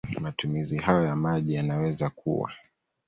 [0.19, 2.51] Matumizi hayo ya maji yanaweza kuwa